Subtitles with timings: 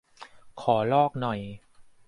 [0.61, 1.39] ขอลอกหน่อย